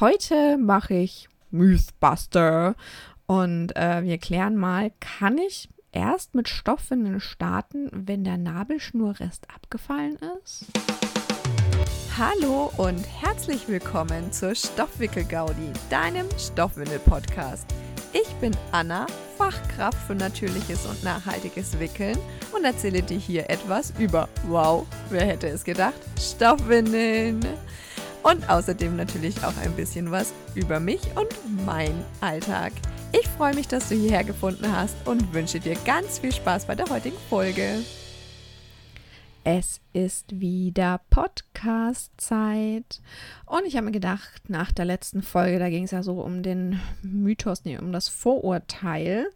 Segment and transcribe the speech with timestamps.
[0.00, 2.74] Heute mache ich Mythbuster
[3.26, 10.16] und äh, wir klären mal, kann ich erst mit Stoffwindeln starten, wenn der Nabelschnurrest abgefallen
[10.42, 10.64] ist?
[12.16, 17.66] Hallo und herzlich willkommen zur Stoffwickel-Gaudi, deinem Stoffwindel-Podcast.
[18.14, 19.06] Ich bin Anna,
[19.36, 22.16] Fachkraft für natürliches und nachhaltiges Wickeln
[22.56, 27.44] und erzähle dir hier etwas über, wow, wer hätte es gedacht, Stoffwindeln.
[28.22, 32.72] Und außerdem natürlich auch ein bisschen was über mich und mein Alltag.
[33.12, 36.74] Ich freue mich, dass du hierher gefunden hast und wünsche dir ganz viel Spaß bei
[36.74, 37.82] der heutigen Folge.
[39.42, 43.00] Es ist wieder Podcast-Zeit.
[43.46, 46.42] Und ich habe mir gedacht, nach der letzten Folge, da ging es ja so um
[46.42, 49.30] den Mythos, nee, um das Vorurteil,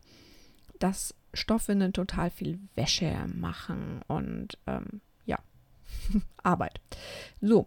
[0.78, 5.38] dass Stoffwindeln total viel Wäsche machen und ähm, ja,
[6.42, 6.82] Arbeit.
[7.40, 7.66] So,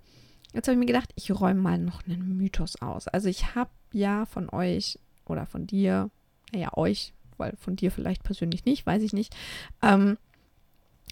[0.53, 3.07] Jetzt habe ich mir gedacht, ich räume mal noch einen Mythos aus.
[3.07, 6.09] Also ich habe ja von euch oder von dir,
[6.53, 9.35] naja, euch, weil von dir vielleicht persönlich nicht, weiß ich nicht,
[9.81, 10.17] ähm,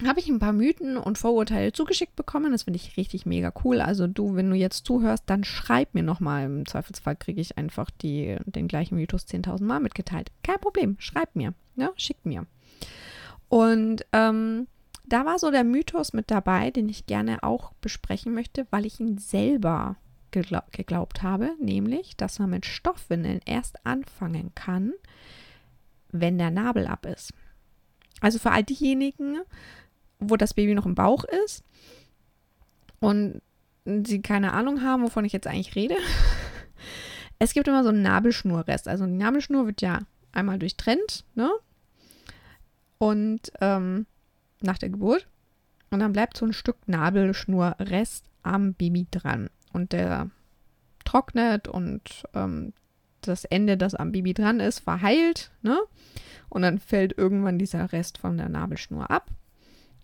[0.06, 2.52] habe ich ein paar Mythen und Vorurteile zugeschickt bekommen.
[2.52, 3.80] Das finde ich richtig mega cool.
[3.80, 6.46] Also du, wenn du jetzt zuhörst, dann schreib mir nochmal.
[6.46, 10.32] Im Zweifelsfall kriege ich einfach die, den gleichen Mythos 10.000 Mal mitgeteilt.
[10.44, 12.46] Kein Problem, schreib mir, ja, schickt mir.
[13.48, 14.68] Und ähm,
[15.08, 19.00] da war so der Mythos mit dabei, den ich gerne auch besprechen möchte, weil ich
[19.00, 19.98] ihn selber
[20.32, 24.94] geglaub, geglaubt habe, nämlich, dass man mit Stoffwindeln erst anfangen kann,
[26.12, 27.34] wenn der Nabel ab ist.
[28.22, 29.40] Also für all diejenigen,
[30.20, 31.64] wo das Baby noch im Bauch ist
[33.00, 33.42] und
[33.86, 35.96] sie keine Ahnung haben, wovon ich jetzt eigentlich rede.
[37.38, 38.88] Es gibt immer so einen Nabelschnurrest.
[38.88, 40.00] Also die Nabelschnur wird ja
[40.32, 41.52] einmal durchtrennt, ne?
[42.98, 44.06] Und ähm,
[44.62, 45.28] nach der Geburt.
[45.92, 49.50] Und dann bleibt so ein Stück Nabelschnurrest am Baby dran.
[49.72, 50.30] Und der
[51.04, 52.74] trocknet und ähm,
[53.22, 55.52] das Ende, das am Baby dran ist, verheilt.
[55.62, 55.78] Ne?
[56.50, 59.30] Und dann fällt irgendwann dieser Rest von der Nabelschnur ab.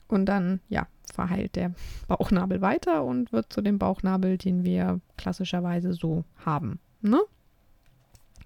[0.07, 1.73] Und dann, ja, verheilt der
[2.07, 6.79] Bauchnabel weiter und wird zu dem Bauchnabel, den wir klassischerweise so haben.
[7.01, 7.19] Ne?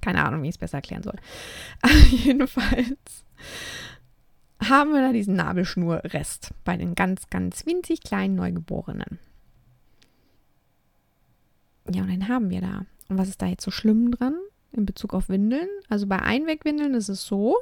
[0.01, 1.15] Keine Ahnung, wie ich es besser erklären soll.
[2.09, 3.25] Jedenfalls
[4.69, 9.19] haben wir da diesen Nabelschnurrest bei den ganz, ganz winzig kleinen Neugeborenen.
[11.91, 12.85] Ja, und den haben wir da.
[13.09, 14.35] Und was ist da jetzt so schlimm dran
[14.71, 15.67] in Bezug auf Windeln?
[15.89, 17.57] Also bei Einwegwindeln ist es so,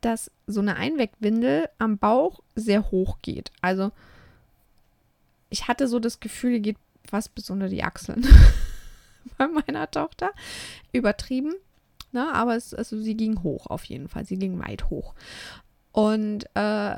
[0.00, 3.52] dass so eine Einwegwindel am Bauch sehr hoch geht.
[3.60, 3.92] Also
[5.50, 6.76] ich hatte so das Gefühl, die geht
[7.08, 8.26] fast bis unter die Achseln
[9.38, 10.32] bei meiner Tochter.
[10.92, 11.54] Übertrieben.
[12.14, 12.32] Ne?
[12.32, 14.24] Aber es, also sie ging hoch auf jeden Fall.
[14.24, 15.14] Sie ging weit hoch.
[15.92, 16.96] Und äh,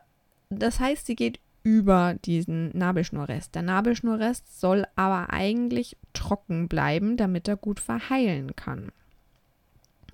[0.51, 3.55] das heißt, sie geht über diesen Nabelschnurrest.
[3.57, 8.93] Der Nabelschnurrest soll aber eigentlich trocken bleiben, damit er gut verheilen kann.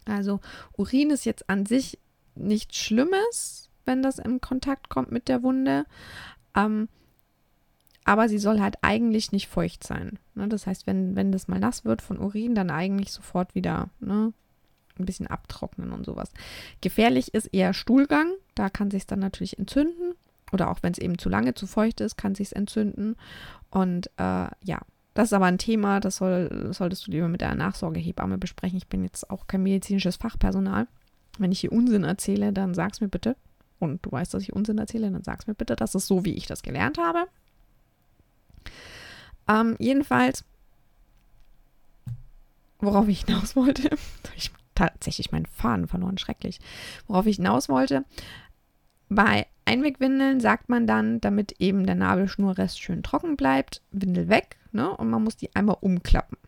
[0.07, 0.41] Also
[0.77, 1.99] Urin ist jetzt an sich
[2.35, 5.85] nichts Schlimmes, wenn das in Kontakt kommt mit der Wunde.
[6.57, 6.89] Ähm,
[8.05, 10.19] aber sie soll halt eigentlich nicht feucht sein.
[10.35, 10.49] Ne?
[10.49, 14.33] Das heißt, wenn, wenn das mal nass wird von Urin, dann eigentlich sofort wieder ne,
[14.99, 16.31] ein bisschen abtrocknen und sowas.
[16.81, 18.33] Gefährlich ist eher Stuhlgang.
[18.55, 20.15] Da kann sich dann natürlich entzünden.
[20.53, 23.17] Oder auch wenn es eben zu lange zu feucht ist, kann sich entzünden.
[23.71, 24.81] Und äh, ja,
[25.15, 28.79] das ist aber ein Thema, das soll, solltest du lieber mit der Nachsorgehebamme besprechen.
[28.79, 30.87] Ich bin jetzt auch kein medizinisches Fachpersonal.
[31.39, 33.37] Wenn ich hier Unsinn erzähle, dann sag's mir bitte.
[33.79, 35.77] Und du weißt, dass ich Unsinn erzähle, dann sag's mir bitte.
[35.77, 37.27] Das ist so, wie ich das gelernt habe.
[39.49, 40.45] Ähm, jedenfalls,
[42.79, 43.91] worauf ich hinaus wollte,
[44.37, 46.61] ich tatsächlich meinen Faden verloren, schrecklich.
[47.07, 48.05] Worauf ich hinaus wollte,
[49.09, 54.95] bei Einwegwindeln sagt man dann, damit eben der Nabelschnurrest schön trocken bleibt, Windel weg, ne?
[54.97, 56.39] Und man muss die einmal umklappen,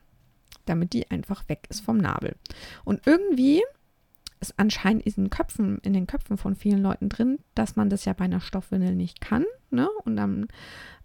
[0.65, 2.37] damit die einfach weg ist vom Nabel.
[2.85, 3.63] Und irgendwie
[4.41, 8.05] ist anscheinend in den Köpfen, in den Köpfen von vielen Leuten drin, dass man das
[8.05, 9.89] ja bei einer Stoffwindel nicht kann, ne?
[10.05, 10.49] Und dann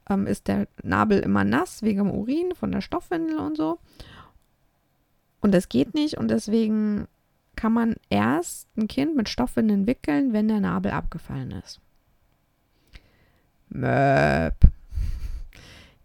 [0.10, 3.80] ähm, ist der Nabel immer nass wegen dem Urin von der Stoffwindel und so.
[5.42, 7.08] Und das geht nicht und deswegen
[7.56, 11.82] kann man erst ein Kind mit Stoffwindeln wickeln, wenn der Nabel abgefallen ist.
[13.70, 14.56] Möp.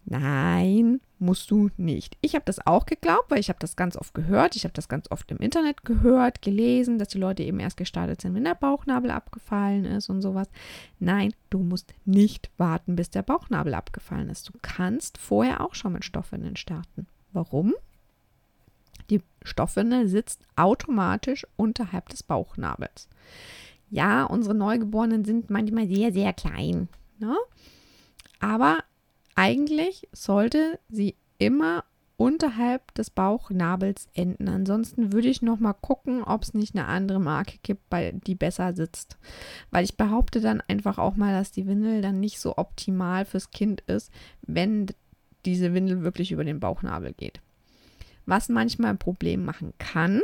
[0.07, 2.19] Nein, musst du nicht.
[2.21, 4.55] Ich habe das auch geglaubt, weil ich habe das ganz oft gehört.
[4.55, 8.21] Ich habe das ganz oft im Internet gehört, gelesen, dass die Leute eben erst gestartet
[8.21, 10.49] sind, wenn der Bauchnabel abgefallen ist und sowas.
[10.99, 14.49] Nein, du musst nicht warten, bis der Bauchnabel abgefallen ist.
[14.49, 17.07] Du kannst vorher auch schon mit Stoffwindeln starten.
[17.33, 17.75] Warum?
[19.11, 23.09] Die Stoffwindel sitzt automatisch unterhalb des Bauchnabels.
[23.91, 26.89] Ja, unsere Neugeborenen sind manchmal sehr, sehr klein.
[27.19, 27.37] Ne?
[28.41, 28.79] Aber
[29.35, 31.85] eigentlich sollte sie immer
[32.17, 34.49] unterhalb des Bauchnabels enden.
[34.49, 38.35] Ansonsten würde ich noch mal gucken, ob es nicht eine andere Marke gibt, bei, die
[38.35, 39.19] besser sitzt.
[39.71, 43.51] Weil ich behaupte dann einfach auch mal, dass die Windel dann nicht so optimal fürs
[43.51, 44.13] Kind ist,
[44.43, 44.87] wenn
[45.45, 47.41] diese Windel wirklich über den Bauchnabel geht.
[48.27, 50.21] Was manchmal ein Problem machen kann,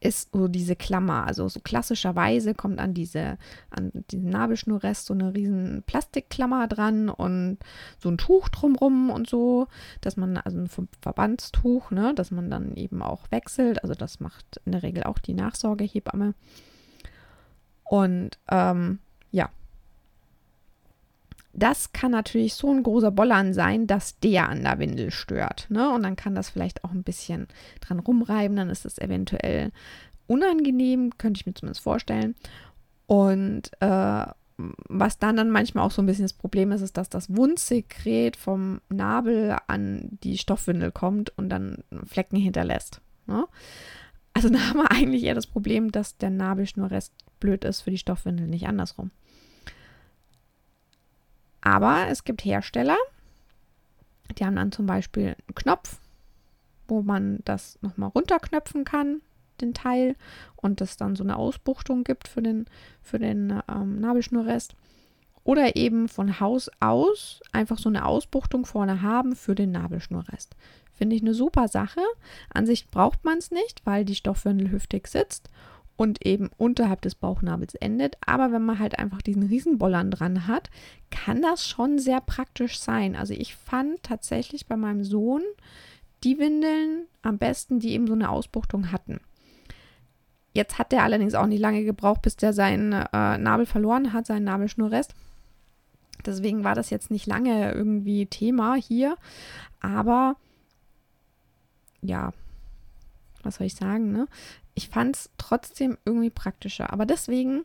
[0.00, 1.26] ist so diese Klammer.
[1.26, 3.36] Also so klassischerweise kommt an diese,
[3.68, 7.58] an diesen Nabelschnurrest so eine riesen Plastikklammer dran und
[7.98, 9.68] so ein Tuch drumrum und so,
[10.00, 10.70] dass man, also ein
[11.02, 13.82] Verbandstuch, ne, dass man dann eben auch wechselt.
[13.82, 16.34] Also das macht in der Regel auch die Nachsorgehebamme.
[17.84, 19.00] Und ähm,
[21.52, 25.66] das kann natürlich so ein großer Bollern sein, dass der an der Windel stört.
[25.68, 25.92] Ne?
[25.92, 27.48] Und dann kann das vielleicht auch ein bisschen
[27.80, 28.56] dran rumreiben.
[28.56, 29.72] Dann ist das eventuell
[30.26, 32.36] unangenehm, könnte ich mir zumindest vorstellen.
[33.06, 34.26] Und äh,
[34.88, 38.36] was dann dann manchmal auch so ein bisschen das Problem ist, ist, dass das Wundsekret
[38.36, 43.00] vom Nabel an die Stoffwindel kommt und dann Flecken hinterlässt.
[43.26, 43.46] Ne?
[44.34, 47.98] Also da haben wir eigentlich eher das Problem, dass der Nabelschnurrest blöd ist für die
[47.98, 49.10] Stoffwindel, nicht andersrum.
[51.60, 52.96] Aber es gibt Hersteller,
[54.38, 56.00] die haben dann zum Beispiel einen Knopf,
[56.88, 59.20] wo man das nochmal runterknöpfen kann,
[59.60, 60.16] den Teil,
[60.56, 62.66] und es dann so eine Ausbuchtung gibt für den,
[63.02, 64.74] für den ähm, Nabelschnurrest.
[65.42, 70.54] Oder eben von Haus aus einfach so eine Ausbuchtung vorne haben für den Nabelschnurrest.
[70.92, 72.00] Finde ich eine super Sache.
[72.52, 75.48] An sich braucht man es nicht, weil die Stoffwindel hüftig sitzt
[76.00, 78.16] und eben unterhalb des Bauchnabels endet.
[78.24, 80.70] Aber wenn man halt einfach diesen Riesenbollern dran hat,
[81.10, 83.14] kann das schon sehr praktisch sein.
[83.14, 85.42] Also ich fand tatsächlich bei meinem Sohn
[86.24, 89.20] die Windeln am besten, die eben so eine Ausbuchtung hatten.
[90.54, 94.24] Jetzt hat der allerdings auch nicht lange gebraucht, bis der seinen äh, Nabel verloren hat,
[94.24, 95.14] seinen Nabelschnurrest.
[96.24, 99.16] Deswegen war das jetzt nicht lange irgendwie Thema hier.
[99.82, 100.36] Aber
[102.00, 102.32] ja,
[103.42, 104.28] was soll ich sagen, ne?
[104.80, 106.90] Ich fand es trotzdem irgendwie praktischer.
[106.90, 107.64] Aber deswegen,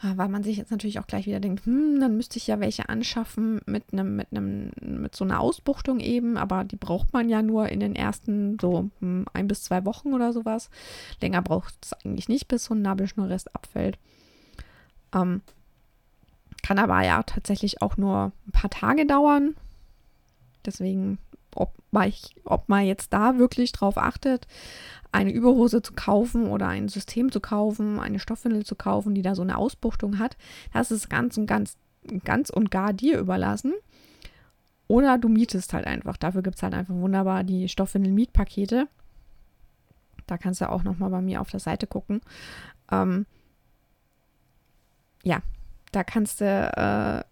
[0.00, 2.58] ah, weil man sich jetzt natürlich auch gleich wieder denkt, hm, dann müsste ich ja
[2.58, 7.28] welche anschaffen mit einem, mit einem, mit so einer Ausbuchtung eben, aber die braucht man
[7.28, 10.70] ja nur in den ersten so hm, ein bis zwei Wochen oder sowas.
[11.20, 13.96] Länger braucht es eigentlich nicht, bis so ein Nabelschnurrest abfällt.
[15.14, 15.42] Ähm,
[16.62, 19.54] kann aber ja tatsächlich auch nur ein paar Tage dauern.
[20.66, 21.18] Deswegen
[21.54, 22.12] ob man,
[22.44, 24.46] ob man jetzt da wirklich drauf achtet,
[25.12, 29.34] eine Überhose zu kaufen oder ein System zu kaufen, eine Stoffwindel zu kaufen, die da
[29.34, 30.36] so eine Ausbuchtung hat,
[30.72, 31.76] das ist ganz und ganz,
[32.24, 33.74] ganz und gar dir überlassen.
[34.86, 36.16] Oder du mietest halt einfach.
[36.16, 38.88] Dafür gibt es halt einfach wunderbar die Stoffwindel-Mietpakete.
[40.26, 42.22] Da kannst du auch nochmal bei mir auf der Seite gucken.
[42.90, 43.26] Ähm,
[45.22, 45.42] ja,
[45.92, 47.22] da kannst du, äh,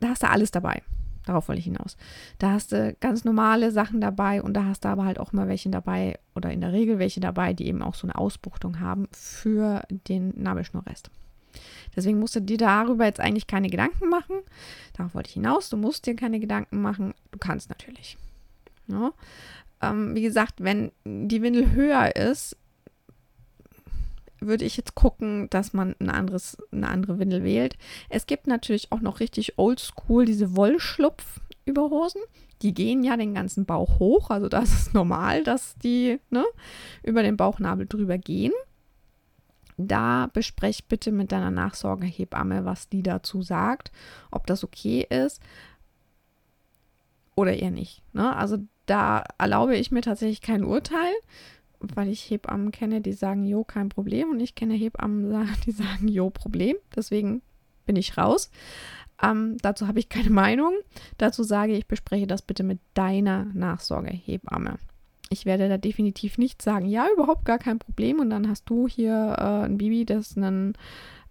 [0.00, 0.82] da hast du alles dabei.
[1.28, 1.98] Darauf wollte ich hinaus.
[2.38, 5.46] Da hast du ganz normale Sachen dabei und da hast du aber halt auch mal
[5.46, 9.08] welche dabei oder in der Regel welche dabei, die eben auch so eine Ausbuchtung haben
[9.12, 11.10] für den Nabelschnurrest.
[11.94, 14.36] Deswegen musst du dir darüber jetzt eigentlich keine Gedanken machen.
[14.96, 15.68] Darauf wollte ich hinaus.
[15.68, 17.12] Du musst dir keine Gedanken machen.
[17.30, 18.16] Du kannst natürlich.
[18.86, 19.12] Ja.
[19.82, 22.56] Ähm, wie gesagt, wenn die Windel höher ist,
[24.40, 27.76] würde ich jetzt gucken, dass man ein anderes, eine andere Windel wählt.
[28.08, 32.22] Es gibt natürlich auch noch richtig oldschool diese Wollschlupf-Überhosen.
[32.62, 34.30] Die gehen ja den ganzen Bauch hoch.
[34.30, 36.44] Also das ist normal, dass die ne,
[37.02, 38.52] über den Bauchnabel drüber gehen.
[39.76, 43.92] Da besprech bitte mit deiner Nachsorgehebamme, was die dazu sagt,
[44.32, 45.40] ob das okay ist
[47.36, 48.02] oder eher nicht.
[48.12, 48.34] Ne?
[48.34, 51.12] Also da erlaube ich mir tatsächlich kein Urteil
[51.80, 54.30] weil ich Hebammen kenne, die sagen, jo, kein Problem.
[54.30, 56.76] Und ich kenne Hebammen, die sagen, jo, Problem.
[56.94, 57.42] Deswegen
[57.86, 58.50] bin ich raus.
[59.22, 60.74] Ähm, dazu habe ich keine Meinung.
[61.16, 64.76] Dazu sage ich, bespreche das bitte mit deiner Nachsorgehebamme.
[65.30, 68.20] Ich werde da definitiv nicht sagen, ja, überhaupt gar kein Problem.
[68.20, 70.74] Und dann hast du hier äh, ein Baby, das einen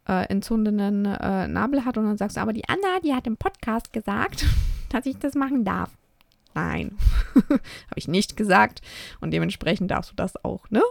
[0.08, 1.98] äh, entzündenden äh, Nabel hat.
[1.98, 4.46] Und dann sagst du, aber die Anna, die hat im Podcast gesagt,
[4.90, 5.92] dass ich das machen darf.
[6.58, 6.98] Nein,
[7.36, 7.62] habe
[7.98, 8.82] ich nicht gesagt.
[9.22, 10.82] Und dementsprechend darfst du das auch, ne?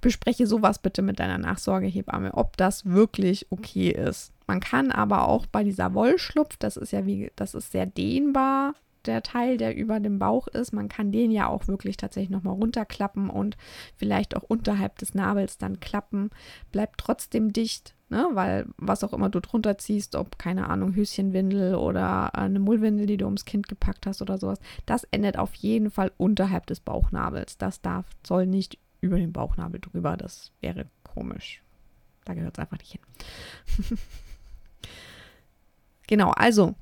[0.00, 4.32] Bespreche sowas bitte mit deiner Nachsorgehebamme, ob das wirklich okay ist.
[4.48, 8.74] Man kann aber auch bei dieser Wollschlupf, das ist ja wie, das ist sehr dehnbar,
[9.06, 12.54] der Teil, der über dem Bauch ist, man kann den ja auch wirklich tatsächlich nochmal
[12.54, 13.56] runterklappen und
[13.96, 16.30] vielleicht auch unterhalb des Nabels dann klappen.
[16.72, 18.28] Bleibt trotzdem dicht, ne?
[18.34, 23.16] weil was auch immer du drunter ziehst, ob keine Ahnung, Höschenwindel oder eine Mullwindel, die
[23.16, 27.58] du ums Kind gepackt hast oder sowas, das endet auf jeden Fall unterhalb des Bauchnabels.
[27.58, 31.62] Das darf, soll nicht über den Bauchnabel drüber, das wäre komisch.
[32.24, 33.98] Da gehört es einfach nicht hin.
[36.06, 36.76] genau, also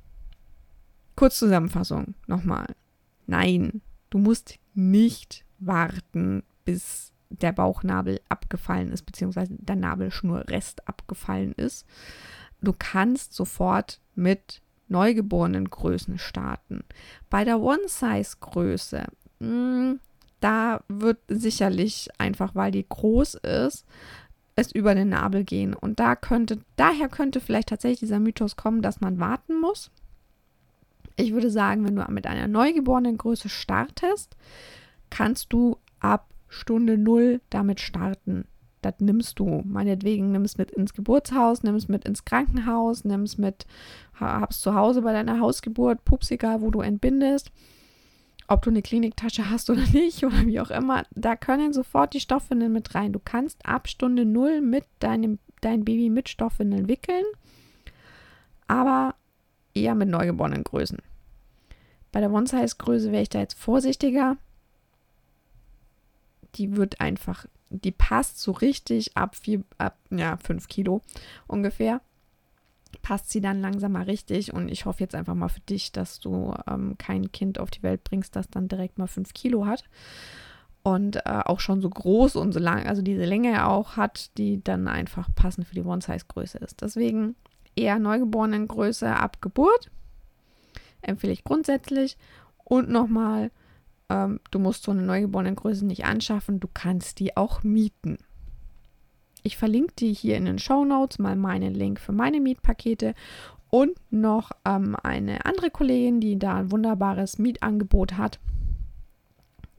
[1.17, 2.67] Kurzzusammenfassung nochmal.
[3.27, 11.87] Nein, du musst nicht warten, bis der Bauchnabel abgefallen ist, beziehungsweise der Nabelschnurrest abgefallen ist.
[12.61, 16.85] Du kannst sofort mit neugeborenen Größen starten.
[17.31, 19.05] Bei der One-Size-Größe,
[19.39, 20.01] hm,
[20.41, 23.87] da wird sicherlich einfach, weil die groß ist,
[24.57, 25.75] es über den Nabel gehen.
[25.75, 29.91] Und da könnte, daher könnte vielleicht tatsächlich dieser Mythos kommen, dass man warten muss.
[31.17, 34.37] Ich würde sagen, wenn du mit einer neugeborenen Größe startest,
[35.09, 38.45] kannst du ab Stunde null damit starten.
[38.83, 39.62] Das nimmst du.
[39.64, 43.66] Meinetwegen nimmst mit ins Geburtshaus, nimmst mit ins Krankenhaus, nimmst mit,
[44.19, 47.52] hab's zu Hause bei deiner Hausgeburt, pupsiger, wo du entbindest.
[48.49, 52.21] Ob du eine Kliniktasche hast oder nicht oder wie auch immer, da können sofort die
[52.21, 53.12] Stoffwindeln mit rein.
[53.12, 57.25] Du kannst ab Stunde null mit deinem dein Baby mit Stoffwindeln wickeln,
[58.66, 59.14] aber
[59.75, 60.99] eher mit neugeborenen Größen.
[62.12, 64.37] Bei der One-Size-Größe wäre ich da jetzt vorsichtiger.
[66.57, 71.02] Die wird einfach, die passt so richtig ab, vier, ab ja, 5 Kilo
[71.47, 72.00] ungefähr.
[73.02, 76.19] Passt sie dann langsam mal richtig und ich hoffe jetzt einfach mal für dich, dass
[76.19, 79.85] du ähm, kein Kind auf die Welt bringst, das dann direkt mal 5 Kilo hat
[80.83, 84.62] und äh, auch schon so groß und so lang, also diese Länge auch hat, die
[84.62, 86.80] dann einfach passend für die One-Size-Größe ist.
[86.80, 87.37] Deswegen
[87.76, 89.90] eher Neugeborenengröße ab Geburt
[91.02, 92.16] empfehle ich grundsätzlich.
[92.64, 93.50] Und nochmal,
[94.11, 98.19] ähm, du musst so eine neugeborene Größe nicht anschaffen, du kannst die auch mieten.
[99.43, 103.14] Ich verlinke dir hier in den Show Notes mal meinen Link für meine Mietpakete
[103.71, 108.40] und noch ähm, eine andere Kollegin, die da ein wunderbares Mietangebot hat.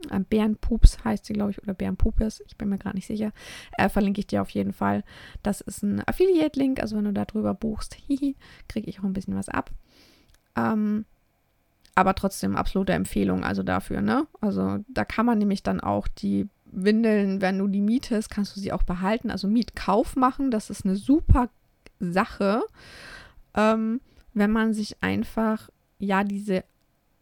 [0.10, 3.34] Ähm, Bärenpups heißt sie, glaube ich, oder Bärenpupes, ich bin mir gerade nicht sicher.
[3.78, 5.04] Äh, verlinke ich dir auf jeden Fall.
[5.44, 7.98] Das ist ein Affiliate-Link, also wenn du darüber buchst,
[8.68, 9.70] kriege ich auch ein bisschen was ab.
[10.56, 11.06] Ähm,
[11.96, 14.28] aber trotzdem absolute Empfehlung also dafür, ne?
[14.40, 18.60] Also da kann man nämlich dann auch die Windeln, wenn du die mietest, kannst du
[18.60, 19.30] sie auch behalten.
[19.30, 21.50] Also Mietkauf machen, das ist eine super
[22.00, 22.64] Sache,
[23.56, 24.00] ähm,
[24.34, 25.70] wenn man sich einfach
[26.00, 26.64] ja diese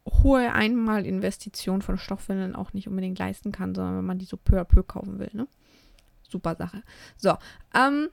[0.07, 4.59] hohe Einmalinvestition von Stoffwindeln auch nicht unbedingt leisten kann, sondern wenn man die so peu
[4.59, 5.47] à peu kaufen will, ne?
[6.27, 6.83] Super Sache.
[7.17, 7.35] So,
[7.73, 8.09] ähm,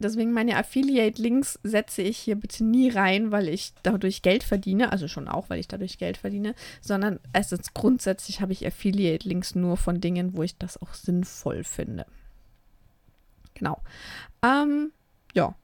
[0.00, 4.92] Deswegen meine Affiliate-Links setze ich hier bitte nie rein, weil ich dadurch Geld verdiene.
[4.92, 6.54] Also schon auch, weil ich dadurch Geld verdiene.
[6.80, 11.64] Sondern es ist grundsätzlich habe ich Affiliate-Links nur von Dingen, wo ich das auch sinnvoll
[11.64, 12.06] finde.
[13.54, 13.82] Genau.
[14.44, 14.92] Ähm,
[15.34, 15.56] ja,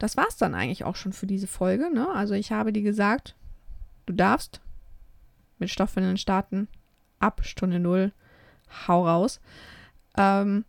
[0.00, 1.88] das war es dann eigentlich auch schon für diese Folge.
[1.94, 2.08] Ne?
[2.08, 3.36] Also ich habe dir gesagt,
[4.06, 4.60] du darfst
[5.58, 6.66] mit Stoffwindeln starten.
[7.20, 8.12] Ab Stunde Null.
[8.88, 9.40] Hau raus.
[10.18, 10.64] Ähm,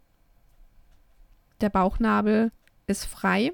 [1.62, 2.52] der Bauchnabel
[2.88, 3.54] ist frei.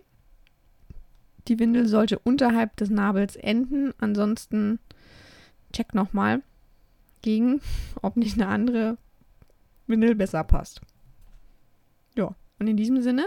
[1.48, 3.94] Die Windel sollte unterhalb des Nabels enden.
[4.00, 4.80] Ansonsten
[5.74, 6.42] check nochmal
[7.22, 7.62] gegen,
[8.02, 8.98] ob nicht eine andere
[9.88, 10.82] Windel besser passt.
[12.16, 13.26] Ja, und in diesem Sinne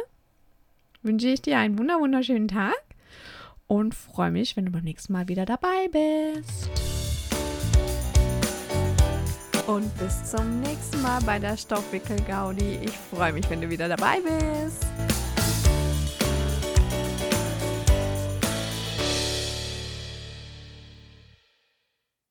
[1.02, 2.74] wünsche ich dir einen wunderschönen Tag
[3.66, 6.70] und freue mich, wenn du beim nächsten Mal wieder dabei bist.
[9.66, 12.78] Und bis zum nächsten Mal bei der Stoffwickel-Gaudi.
[12.82, 14.86] Ich freue mich, wenn du wieder dabei bist.